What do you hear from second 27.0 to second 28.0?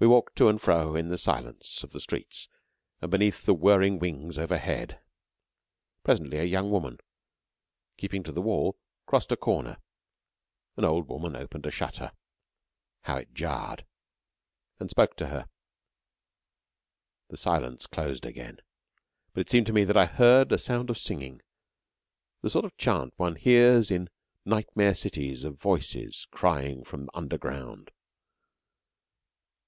underground.